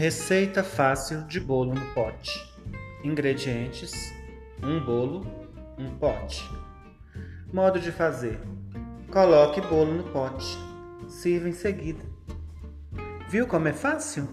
Receita 0.00 0.64
fácil 0.64 1.26
de 1.26 1.38
bolo 1.38 1.74
no 1.74 1.92
pote. 1.92 2.32
Ingredientes: 3.04 3.92
um 4.62 4.82
bolo, 4.82 5.26
um 5.76 5.90
pote. 5.98 6.42
Modo 7.52 7.78
de 7.78 7.92
fazer: 7.92 8.40
coloque 9.12 9.60
bolo 9.60 9.92
no 9.92 10.04
pote. 10.04 10.56
Sirva 11.06 11.50
em 11.50 11.52
seguida. 11.52 12.02
Viu 13.28 13.46
como 13.46 13.68
é 13.68 13.74
fácil? 13.74 14.26